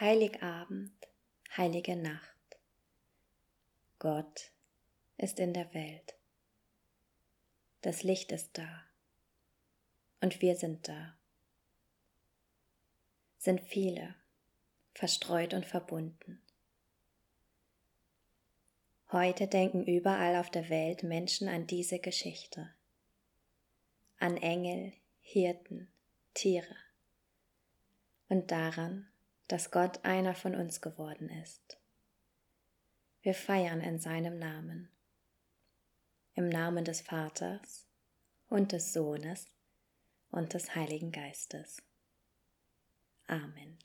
Heiligabend, 0.00 0.92
heilige 1.56 1.96
Nacht. 1.96 2.56
Gott 3.98 4.52
ist 5.16 5.40
in 5.40 5.52
der 5.52 5.74
Welt. 5.74 6.14
Das 7.80 8.04
Licht 8.04 8.30
ist 8.30 8.56
da. 8.56 8.84
Und 10.20 10.40
wir 10.40 10.54
sind 10.54 10.86
da. 10.86 11.18
Sind 13.38 13.60
viele, 13.60 14.14
verstreut 14.94 15.52
und 15.52 15.66
verbunden. 15.66 16.40
Heute 19.10 19.48
denken 19.48 19.84
überall 19.84 20.36
auf 20.36 20.48
der 20.48 20.68
Welt 20.68 21.02
Menschen 21.02 21.48
an 21.48 21.66
diese 21.66 21.98
Geschichte. 21.98 22.72
An 24.20 24.36
Engel, 24.36 24.92
Hirten, 25.22 25.90
Tiere. 26.34 26.76
Und 28.28 28.52
daran, 28.52 29.08
dass 29.48 29.70
Gott 29.70 30.04
einer 30.04 30.34
von 30.34 30.54
uns 30.54 30.80
geworden 30.80 31.30
ist. 31.30 31.78
Wir 33.22 33.34
feiern 33.34 33.80
in 33.80 33.98
seinem 33.98 34.38
Namen. 34.38 34.88
Im 36.34 36.48
Namen 36.48 36.84
des 36.84 37.00
Vaters 37.00 37.86
und 38.48 38.72
des 38.72 38.92
Sohnes 38.92 39.50
und 40.30 40.54
des 40.54 40.74
Heiligen 40.74 41.10
Geistes. 41.10 41.82
Amen. 43.26 43.78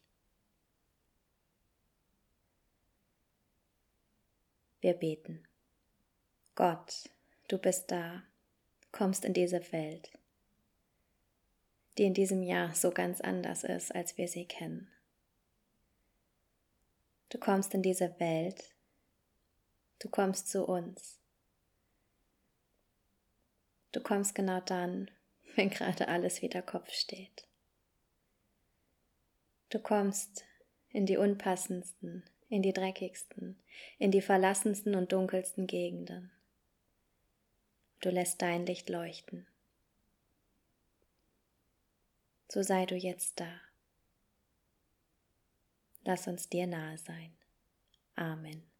Wir 4.81 4.93
beten. 4.93 5.47
Gott, 6.55 7.09
du 7.47 7.57
bist 7.57 7.89
da, 7.89 8.21
kommst 8.91 9.25
in 9.25 9.33
diese 9.33 9.71
Welt, 9.71 10.11
die 11.97 12.03
in 12.03 12.13
diesem 12.13 12.43
Jahr 12.43 12.75
so 12.75 12.91
ganz 12.91 13.21
anders 13.21 13.63
ist, 13.63 13.95
als 13.95 14.17
wir 14.17 14.27
sie 14.27 14.45
kennen. 14.45 14.89
Du 17.29 17.37
kommst 17.37 17.73
in 17.73 17.81
diese 17.81 18.19
Welt. 18.19 18.71
Du 19.99 20.09
kommst 20.09 20.49
zu 20.49 20.65
uns. 20.65 21.19
Du 23.91 24.01
kommst 24.01 24.35
genau 24.35 24.59
dann, 24.59 25.09
wenn 25.55 25.69
gerade 25.69 26.07
alles 26.07 26.41
wieder 26.41 26.61
Kopf 26.61 26.91
steht. 26.91 27.47
Du 29.69 29.79
kommst 29.79 30.45
in 30.91 31.05
die 31.05 31.17
unpassendsten, 31.17 32.23
in 32.49 32.61
die 32.61 32.73
dreckigsten, 32.73 33.59
in 33.97 34.11
die 34.11 34.21
verlassensten 34.21 34.93
und 34.93 35.11
dunkelsten 35.11 35.65
Gegenden. 35.65 36.31
Du 38.01 38.09
lässt 38.09 38.41
dein 38.41 38.65
Licht 38.65 38.89
leuchten. 38.89 39.47
So 42.49 42.61
sei 42.61 42.85
du 42.85 42.95
jetzt 42.95 43.39
da. 43.39 43.61
Lass 46.03 46.27
uns 46.27 46.49
dir 46.49 46.67
nahe 46.67 46.97
sein. 46.97 47.35
Amen. 48.15 48.72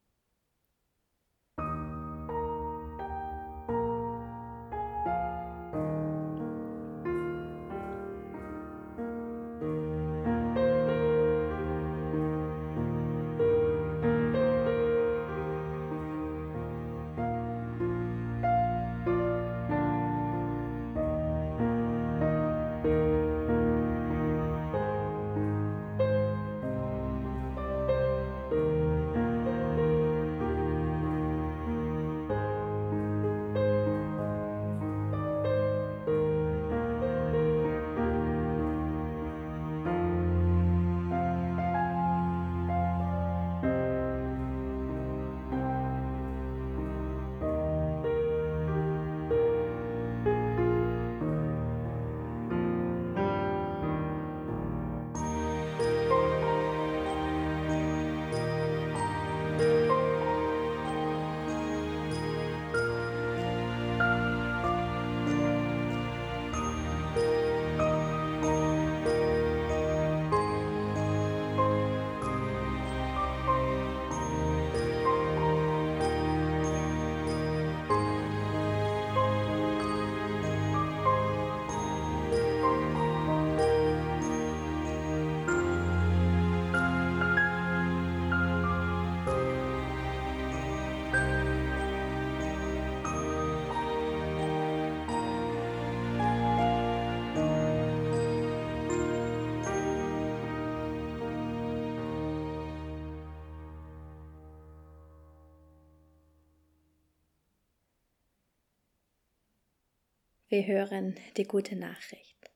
Wir 110.54 110.68
hören 110.68 111.16
die 111.36 111.46
gute 111.46 111.76
Nachricht. 111.76 112.52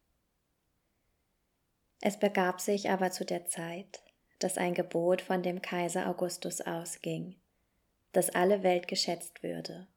Es 2.00 2.20
begab 2.20 2.62
sich 2.62 2.92
aber 2.92 3.10
zu 3.10 3.26
der 3.26 3.48
Zeit, 3.48 4.04
dass 4.38 4.60
ein 4.60 4.76
Gebot 4.76 5.20
von 5.20 5.42
dem 5.42 5.64
Kaiser 5.64 6.08
Augustus 6.08 6.62
ausging, 6.62 7.38
dass 8.12 8.30
alle 8.30 8.62
Welt 8.62 8.88
geschätzt 8.88 9.42
würde. 9.42 9.88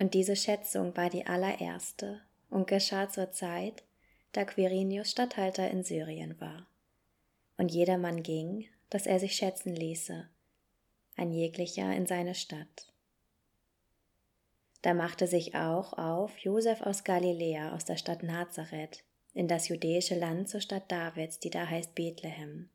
Und 0.00 0.14
diese 0.14 0.34
Schätzung 0.34 0.96
war 0.96 1.08
die 1.08 1.24
allererste 1.24 2.20
und 2.50 2.66
geschah 2.66 3.08
zur 3.08 3.30
Zeit, 3.30 3.84
da 4.32 4.44
Quirinius 4.44 5.12
Statthalter 5.12 5.70
in 5.70 5.84
Syrien 5.84 6.40
war. 6.40 6.66
Und 7.58 7.70
jedermann 7.70 8.24
ging, 8.24 8.66
dass 8.90 9.06
er 9.06 9.20
sich 9.20 9.36
schätzen 9.36 9.72
ließe, 9.72 10.28
ein 11.14 11.30
jeglicher 11.30 11.94
in 11.94 12.06
seine 12.06 12.34
Stadt. 12.34 12.92
Da 14.82 14.94
machte 14.94 15.26
sich 15.26 15.54
auch 15.54 15.92
auf 15.94 16.38
Josef 16.38 16.82
aus 16.82 17.04
Galiläa, 17.04 17.74
aus 17.74 17.84
der 17.84 17.96
Stadt 17.96 18.22
Nazareth, 18.22 19.04
in 19.34 19.48
das 19.48 19.68
judäische 19.68 20.18
Land 20.18 20.48
zur 20.48 20.60
Stadt 20.60 20.90
Davids, 20.90 21.40
die 21.40 21.50
da 21.50 21.66
heißt 21.66 21.94
Bethlehem. 21.94 22.70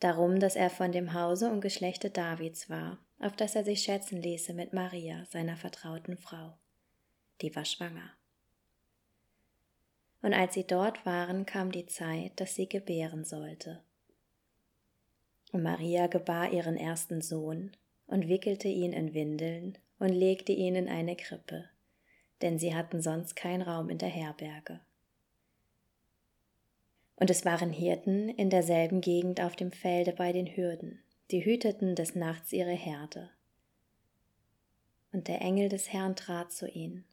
Darum, 0.00 0.40
dass 0.40 0.56
er 0.56 0.68
von 0.68 0.90
dem 0.90 1.14
Hause 1.14 1.50
und 1.50 1.60
Geschlechte 1.60 2.10
Davids 2.10 2.68
war, 2.68 2.98
auf 3.20 3.36
das 3.36 3.54
er 3.54 3.62
sich 3.62 3.82
schätzen 3.82 4.20
ließe 4.20 4.52
mit 4.52 4.72
Maria, 4.72 5.24
seiner 5.26 5.56
vertrauten 5.56 6.16
Frau. 6.18 6.54
Die 7.40 7.54
war 7.54 7.64
schwanger. 7.64 8.10
Und 10.22 10.34
als 10.34 10.54
sie 10.54 10.66
dort 10.66 11.06
waren, 11.06 11.46
kam 11.46 11.70
die 11.70 11.86
Zeit, 11.86 12.40
dass 12.40 12.56
sie 12.56 12.68
gebären 12.68 13.24
sollte. 13.24 13.82
Und 15.52 15.62
Maria 15.62 16.08
gebar 16.08 16.52
ihren 16.52 16.76
ersten 16.76 17.20
Sohn 17.20 17.70
und 18.06 18.28
wickelte 18.28 18.68
ihn 18.68 18.92
in 18.92 19.14
Windeln 19.14 19.78
und 20.02 20.08
legte 20.08 20.50
ihn 20.50 20.74
in 20.74 20.88
eine 20.88 21.14
Krippe, 21.14 21.70
denn 22.40 22.58
sie 22.58 22.74
hatten 22.74 23.00
sonst 23.00 23.36
keinen 23.36 23.62
Raum 23.62 23.88
in 23.88 23.98
der 23.98 24.08
Herberge. 24.08 24.80
Und 27.14 27.30
es 27.30 27.44
waren 27.44 27.70
Hirten 27.70 28.28
in 28.28 28.50
derselben 28.50 29.00
Gegend 29.00 29.40
auf 29.40 29.54
dem 29.54 29.70
Felde 29.70 30.12
bei 30.12 30.32
den 30.32 30.56
Hürden, 30.56 31.00
die 31.30 31.44
hüteten 31.44 31.94
des 31.94 32.16
Nachts 32.16 32.52
ihre 32.52 32.72
Herde. 32.72 33.30
Und 35.12 35.28
der 35.28 35.40
Engel 35.40 35.68
des 35.68 35.92
Herrn 35.92 36.16
trat 36.16 36.50
zu 36.50 36.68
ihnen, 36.68 37.04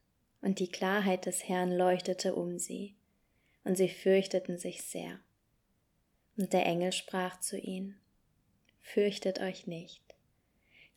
und 0.42 0.58
die 0.58 0.72
Klarheit 0.72 1.28
des 1.28 1.48
Herrn 1.48 1.72
leuchtete 1.72 2.34
um 2.34 2.58
sie, 2.58 2.96
und 3.64 3.76
sie 3.76 3.90
fürchteten 3.90 4.58
sich 4.58 4.82
sehr. 4.82 5.20
Und 6.38 6.54
der 6.54 6.66
Engel 6.66 6.92
sprach 6.92 7.40
zu 7.40 7.60
ihnen, 7.60 8.00
Fürchtet 8.82 9.40
euch 9.42 9.68
nicht, 9.68 10.09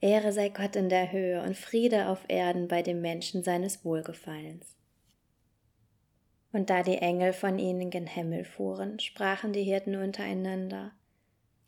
Ehre 0.00 0.32
sei 0.32 0.50
Gott 0.50 0.76
in 0.76 0.88
der 0.88 1.10
Höhe 1.10 1.42
und 1.42 1.56
Friede 1.56 2.08
auf 2.08 2.24
Erden 2.28 2.68
bei 2.68 2.82
dem 2.82 3.00
Menschen 3.00 3.42
seines 3.42 3.84
Wohlgefallens. 3.84 4.76
Und 6.52 6.70
da 6.70 6.82
die 6.82 6.98
Engel 6.98 7.32
von 7.32 7.58
ihnen 7.58 7.90
gen 7.90 8.06
Himmel 8.06 8.44
fuhren, 8.44 8.98
sprachen 8.98 9.52
die 9.52 9.64
Hirten 9.64 9.96
untereinander, 9.96 10.92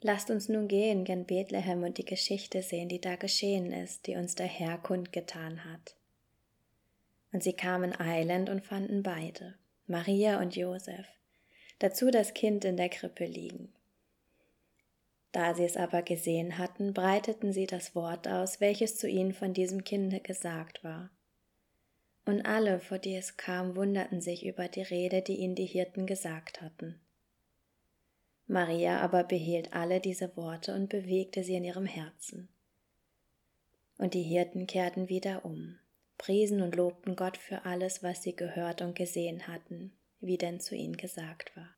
Lasst 0.01 0.31
uns 0.31 0.49
nun 0.49 0.69
gehen 0.69 1.05
gen 1.05 1.25
Bethlehem 1.25 1.83
und 1.83 1.99
die 1.99 2.05
Geschichte 2.05 2.63
sehen, 2.63 2.89
die 2.89 3.01
da 3.01 3.17
geschehen 3.17 3.73
ist, 3.73 4.07
die 4.07 4.15
uns 4.15 4.37
der 4.37 4.47
Herr 4.47 4.79
kundgetan 4.79 5.65
hat. 5.65 5.97
Und 7.33 7.43
sie 7.43 7.55
kamen 7.55 7.99
eilend 7.99 8.49
und 8.49 8.65
fanden 8.65 9.03
beide, 9.03 9.57
Maria 9.87 10.41
und 10.41 10.55
Josef, 10.55 11.07
dazu 11.81 12.11
das 12.11 12.33
Kind 12.33 12.65
in 12.65 12.77
der 12.77 12.89
Krippe 12.89 13.25
liegen. 13.25 13.73
Da 15.33 15.55
sie 15.55 15.65
es 15.65 15.77
aber 15.77 16.03
gesehen 16.03 16.59
hatten, 16.59 16.95
breiteten 16.95 17.53
sie 17.53 17.67
das 17.67 17.95
Wort 17.95 18.27
aus, 18.27 18.61
welches 18.61 18.97
zu 18.97 19.09
ihnen 19.09 19.35
von 19.35 19.53
diesem 19.53 19.85
Kinde 19.85 20.21
gesagt 20.21 20.83
war. 20.83 21.11
Und 22.25 22.43
alle, 22.43 22.81
vor 22.81 22.99
die 22.99 23.15
es 23.15 23.37
kam, 23.37 23.77
wunderten 23.77 24.21
sich 24.21 24.45
über 24.45 24.69
die 24.69 24.83
Rede, 24.83 25.23
die 25.23 25.37
ihnen 25.37 25.55
die 25.55 25.67
Hirten 25.67 26.07
gesagt 26.07 26.61
hatten. 26.61 27.01
Maria 28.47 29.01
aber 29.01 29.25
behielt 29.25 29.75
alle 29.75 30.01
diese 30.01 30.35
Worte 30.37 30.75
und 30.75 30.89
bewegte 30.89 31.45
sie 31.45 31.55
in 31.55 31.65
ihrem 31.65 31.87
Herzen. 31.87 32.49
Und 33.99 34.15
die 34.15 34.23
Hirten 34.23 34.67
kehrten 34.67 35.11
wieder 35.11 35.45
um, 35.45 35.79
priesen 36.17 36.63
und 36.63 36.75
lobten 36.75 37.17
Gott 37.17 37.37
für 37.37 37.67
alles, 37.67 38.03
was 38.03 38.23
sie 38.23 38.35
gehört 38.35 38.81
und 38.81 38.95
gesehen 38.95 39.47
hatten, 39.49 39.93
wie 40.21 40.39
denn 40.39 40.61
zu 40.61 40.75
ihnen 40.75 40.97
gesagt 40.97 41.55
war. 41.57 41.78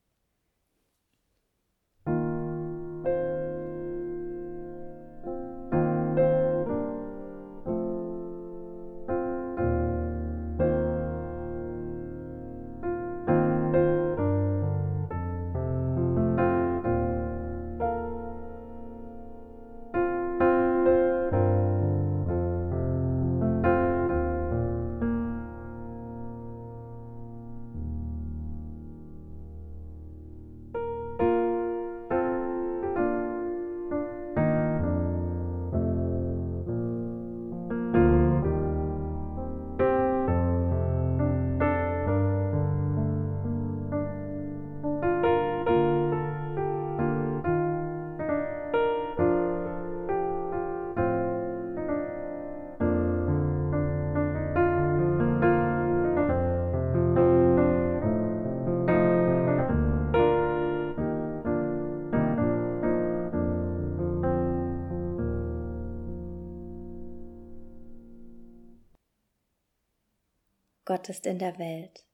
Gott 70.90 71.08
ist 71.08 71.24
in 71.24 71.38
der 71.38 71.56
Welt, 71.60 72.04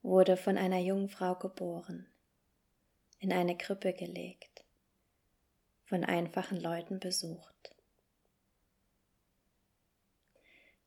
wurde 0.00 0.38
von 0.38 0.56
einer 0.56 0.78
Jungfrau 0.78 1.34
geboren, 1.34 2.08
in 3.18 3.30
eine 3.30 3.58
Krippe 3.58 3.92
gelegt, 3.92 4.64
von 5.84 6.02
einfachen 6.02 6.58
Leuten 6.58 6.98
besucht. 6.98 7.76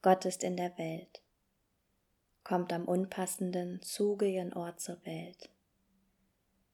Gott 0.02 0.26
ist 0.26 0.44
in 0.44 0.58
der 0.58 0.76
Welt, 0.80 1.22
kommt 2.44 2.74
am 2.74 2.86
unpassenden, 2.86 3.84
zugigen 3.84 4.54
Ort 4.54 4.82
zur 4.82 5.06
Welt. 5.06 5.52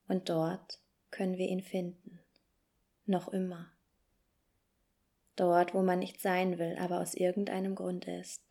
Und 0.07 0.29
dort 0.29 0.79
können 1.11 1.37
wir 1.37 1.49
ihn 1.49 1.63
finden, 1.63 2.21
noch 3.05 3.27
immer. 3.27 3.69
Dort, 5.35 5.73
wo 5.73 5.81
man 5.81 5.99
nicht 5.99 6.21
sein 6.21 6.59
will, 6.59 6.77
aber 6.79 7.01
aus 7.01 7.13
irgendeinem 7.13 7.75
Grund 7.75 8.07
ist. 8.07 8.48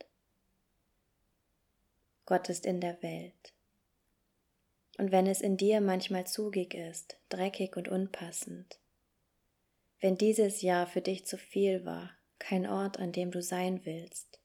Gott 2.29 2.51
ist 2.51 2.67
in 2.67 2.83
der 2.83 3.03
Welt. 3.03 3.55
Und 4.99 5.13
wenn 5.13 5.27
es 5.27 5.41
in 5.41 5.57
dir 5.57 5.81
manchmal 5.81 6.27
zugig 6.27 6.75
ist, 6.75 7.17
dreckig 7.31 7.75
und 7.75 7.89
unpassend, 7.89 8.79
wenn 10.03 10.19
dieses 10.19 10.61
Jahr 10.61 10.87
für 10.87 11.01
dich 11.01 11.25
zu 11.25 11.39
viel 11.39 11.87
war, 11.87 12.11
kein 12.39 12.67
Ort, 12.67 12.99
an 12.99 13.13
dem 13.13 13.31
du 13.31 13.41
sein 13.41 13.87
willst, 13.87 14.41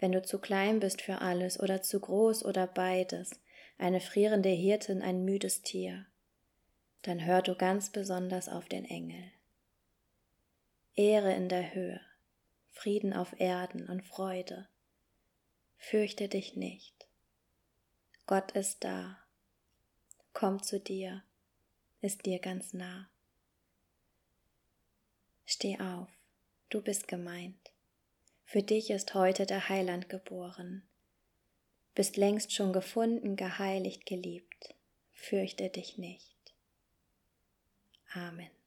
wenn 0.00 0.10
du 0.10 0.20
zu 0.20 0.40
klein 0.40 0.80
bist 0.80 1.00
für 1.00 1.20
alles 1.20 1.60
oder 1.60 1.80
zu 1.80 2.00
groß 2.00 2.44
oder 2.44 2.66
beides, 2.66 3.38
eine 3.78 4.00
frierende 4.00 4.48
Hirtin, 4.48 5.00
ein 5.00 5.24
müdes 5.24 5.62
Tier, 5.62 6.06
dann 7.02 7.24
hör 7.24 7.40
du 7.40 7.54
ganz 7.54 7.90
besonders 7.90 8.48
auf 8.48 8.66
den 8.66 8.84
Engel. 8.84 9.30
Ehre 10.96 11.34
in 11.34 11.48
der 11.48 11.72
Höhe, 11.72 12.00
Frieden 12.72 13.12
auf 13.12 13.38
Erden 13.38 13.88
und 13.88 14.02
Freude, 14.02 14.66
Fürchte 15.82 16.28
dich 16.28 16.54
nicht. 16.54 16.94
Gott 18.26 18.52
ist 18.52 18.84
da. 18.84 19.18
Komm 20.32 20.62
zu 20.62 20.78
dir, 20.78 21.24
ist 22.00 22.26
dir 22.26 22.38
ganz 22.38 22.72
nah. 22.74 23.10
Steh 25.46 25.80
auf, 25.80 26.08
du 26.68 26.80
bist 26.80 27.08
gemeint. 27.08 27.72
Für 28.44 28.62
dich 28.62 28.90
ist 28.90 29.14
heute 29.14 29.46
der 29.46 29.68
Heiland 29.68 30.08
geboren. 30.08 30.86
Bist 31.94 32.16
längst 32.16 32.52
schon 32.52 32.72
gefunden, 32.72 33.34
geheiligt, 33.34 34.06
geliebt. 34.06 34.74
Fürchte 35.12 35.70
dich 35.70 35.98
nicht. 35.98 36.36
Amen. 38.12 38.59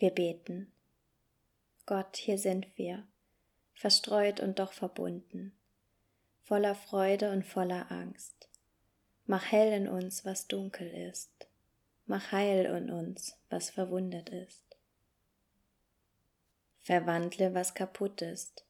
Wir 0.00 0.12
beten. 0.12 0.72
Gott, 1.84 2.16
hier 2.16 2.38
sind 2.38 2.66
wir, 2.78 3.06
verstreut 3.74 4.40
und 4.40 4.58
doch 4.58 4.72
verbunden, 4.72 5.52
voller 6.42 6.74
Freude 6.74 7.30
und 7.32 7.44
voller 7.44 7.92
Angst. 7.92 8.48
Mach 9.26 9.52
hell 9.52 9.70
in 9.74 9.88
uns, 9.88 10.24
was 10.24 10.46
dunkel 10.48 10.88
ist. 10.88 11.48
Mach 12.06 12.32
heil 12.32 12.64
in 12.64 12.90
uns, 12.90 13.36
was 13.50 13.68
verwundet 13.68 14.30
ist. 14.30 14.64
Verwandle, 16.78 17.52
was 17.52 17.74
kaputt 17.74 18.22
ist, 18.22 18.64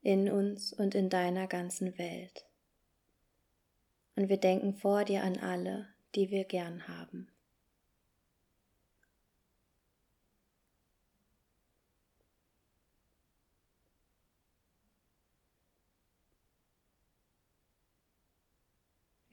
in 0.00 0.30
uns 0.30 0.72
und 0.72 0.94
in 0.94 1.10
deiner 1.10 1.48
ganzen 1.48 1.98
Welt. 1.98 2.46
Und 4.14 4.30
wir 4.30 4.38
denken 4.38 4.72
vor 4.72 5.04
dir 5.04 5.22
an 5.22 5.36
alle, 5.36 5.86
die 6.14 6.30
wir 6.30 6.44
gern 6.44 6.88
haben. 6.88 7.28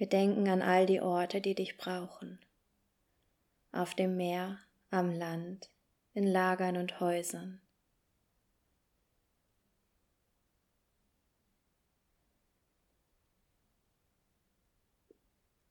Wir 0.03 0.09
denken 0.09 0.49
an 0.49 0.61
all 0.61 0.85
die 0.85 0.99
Orte, 0.99 1.39
die 1.39 1.55
dich 1.55 1.77
brauchen. 1.77 2.37
Auf 3.71 3.95
dem 3.95 4.17
Meer, 4.17 4.59
am 4.89 5.09
Land, 5.09 5.69
in 6.13 6.27
Lagern 6.27 6.75
und 6.75 6.99
Häusern. 6.99 7.61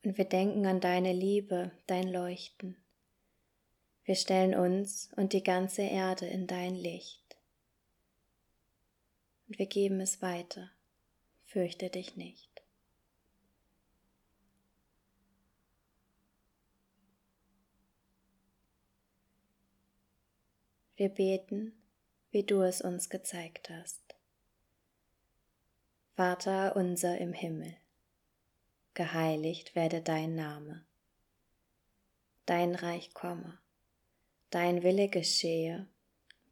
Und 0.02 0.16
wir 0.16 0.24
denken 0.24 0.64
an 0.64 0.80
deine 0.80 1.12
Liebe, 1.12 1.70
dein 1.86 2.08
Leuchten. 2.08 2.82
Wir 4.04 4.14
stellen 4.14 4.54
uns 4.54 5.12
und 5.14 5.34
die 5.34 5.42
ganze 5.42 5.82
Erde 5.82 6.24
in 6.24 6.46
dein 6.46 6.74
Licht. 6.74 7.36
Und 9.46 9.58
wir 9.58 9.66
geben 9.66 10.00
es 10.00 10.22
weiter. 10.22 10.70
Fürchte 11.44 11.90
dich 11.90 12.16
nicht. 12.16 12.51
Wir 21.02 21.08
beten, 21.08 21.72
wie 22.30 22.44
du 22.44 22.62
es 22.62 22.80
uns 22.80 23.10
gezeigt 23.10 23.70
hast. 23.70 24.14
Vater 26.14 26.76
unser 26.76 27.18
im 27.18 27.32
Himmel, 27.32 27.74
geheiligt 28.94 29.74
werde 29.74 30.00
dein 30.00 30.36
Name. 30.36 30.84
Dein 32.46 32.76
Reich 32.76 33.14
komme, 33.14 33.58
dein 34.50 34.84
Wille 34.84 35.08
geschehe, 35.08 35.88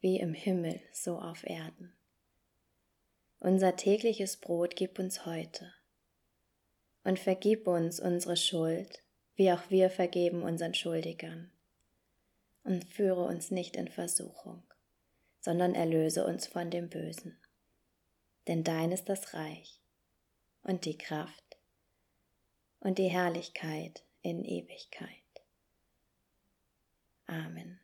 wie 0.01 0.19
im 0.19 0.33
Himmel 0.33 0.81
so 0.91 1.17
auf 1.17 1.45
Erden. 1.45 1.93
Unser 3.39 3.77
tägliches 3.77 4.35
Brot 4.35 4.75
gib 4.75 4.99
uns 4.99 5.25
heute 5.25 5.73
und 7.05 7.19
vergib 7.19 7.67
uns 7.67 8.01
unsere 8.01 8.35
Schuld, 8.35 9.01
wie 9.35 9.53
auch 9.53 9.69
wir 9.69 9.89
vergeben 9.89 10.43
unseren 10.43 10.73
Schuldigern 10.73 11.53
und 12.63 12.85
führe 12.85 13.23
uns 13.23 13.51
nicht 13.51 13.75
in 13.75 13.87
Versuchung, 13.87 14.63
sondern 15.39 15.75
erlöse 15.75 16.25
uns 16.25 16.47
von 16.47 16.69
dem 16.69 16.89
Bösen. 16.89 17.37
Denn 18.47 18.63
dein 18.63 18.91
ist 18.91 19.09
das 19.09 19.33
Reich 19.33 19.79
und 20.63 20.85
die 20.85 20.97
Kraft 20.97 21.57
und 22.79 22.97
die 22.97 23.09
Herrlichkeit 23.09 24.03
in 24.21 24.43
Ewigkeit. 24.43 25.07
Amen. 27.27 27.79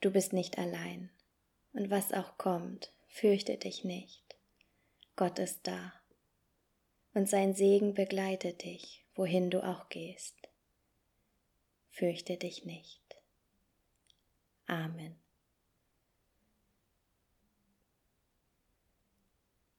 Du 0.00 0.10
bist 0.10 0.32
nicht 0.32 0.58
allein, 0.58 1.10
und 1.72 1.90
was 1.90 2.12
auch 2.12 2.38
kommt, 2.38 2.90
fürchte 3.08 3.56
dich 3.58 3.84
nicht. 3.84 4.36
Gott 5.14 5.38
ist 5.38 5.66
da, 5.66 5.92
und 7.12 7.28
sein 7.28 7.54
Segen 7.54 7.94
begleitet 7.94 8.64
dich 8.64 8.99
wohin 9.14 9.50
du 9.50 9.62
auch 9.62 9.88
gehst. 9.88 10.36
Fürchte 11.90 12.36
dich 12.36 12.64
nicht. 12.64 13.02
Amen. 14.66 15.18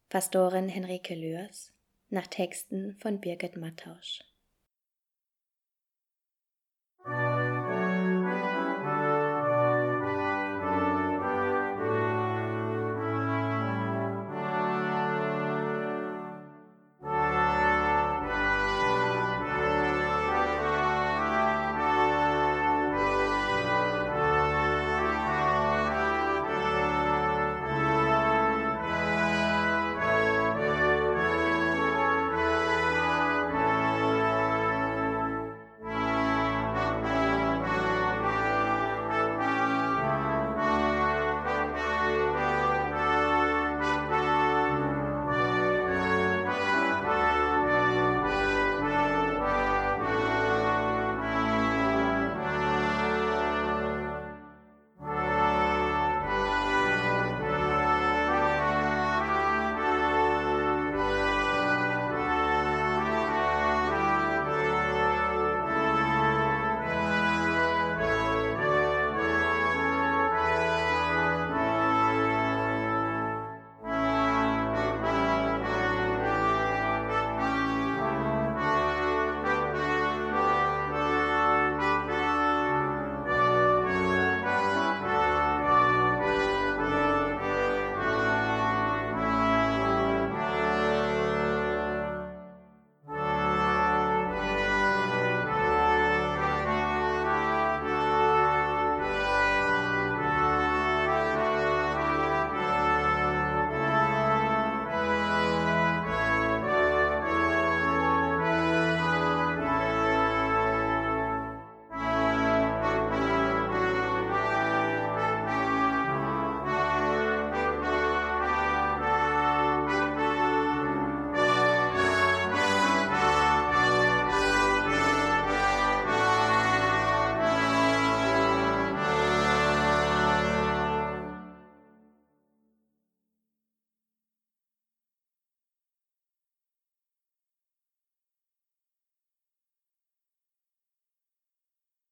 Pastorin 0.09 0.67
Henrike 0.67 1.15
Lührs 1.15 1.71
nach 2.09 2.27
Texten 2.27 2.97
von 2.97 3.21
Birgit 3.21 3.55
Mattausch 3.55 4.19